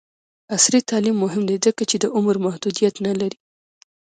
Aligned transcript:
عصري 0.55 0.79
تعلیم 0.89 1.15
مهم 1.23 1.43
دی 1.49 1.55
ځکه 1.65 1.81
چې 1.89 1.95
د 1.99 2.05
عمر 2.17 2.35
محدودیت 2.45 2.95
نه 3.05 3.13
لري. 3.19 3.37